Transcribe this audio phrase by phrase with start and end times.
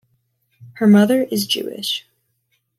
[0.77, 2.07] Her mother is Jewish.